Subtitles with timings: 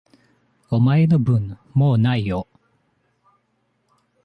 [0.71, 2.47] お前の分、もう無いよ。